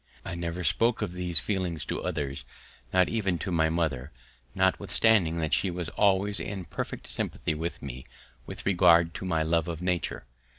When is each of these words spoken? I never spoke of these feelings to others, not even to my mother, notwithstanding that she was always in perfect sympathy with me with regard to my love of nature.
I 0.25 0.33
never 0.33 0.63
spoke 0.63 1.03
of 1.03 1.13
these 1.13 1.37
feelings 1.39 1.85
to 1.85 2.01
others, 2.01 2.43
not 2.91 3.07
even 3.07 3.37
to 3.37 3.51
my 3.51 3.69
mother, 3.69 4.11
notwithstanding 4.55 5.37
that 5.41 5.53
she 5.53 5.69
was 5.69 5.89
always 5.89 6.39
in 6.39 6.65
perfect 6.65 7.05
sympathy 7.05 7.53
with 7.53 7.83
me 7.83 8.05
with 8.47 8.65
regard 8.65 9.13
to 9.13 9.25
my 9.25 9.43
love 9.43 9.67
of 9.67 9.79
nature. 9.79 10.25